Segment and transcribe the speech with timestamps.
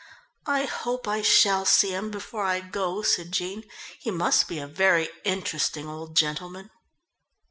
[0.47, 3.65] "I hope I shall see him before I go," said Jean.
[3.99, 6.71] "He must be a very interesting old gentleman."